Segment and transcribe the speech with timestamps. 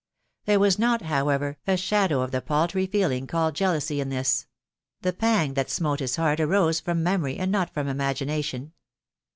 [0.45, 4.47] There was uot, however, a shadow of the paltry feeling called jealousy in this;
[5.03, 8.73] the pang that smote his heart arose from memory, and not from imagination.